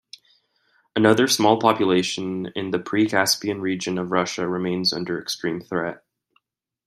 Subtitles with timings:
[0.95, 6.03] Another small population in the Pre-Caspian region of Russia remains under extreme threat.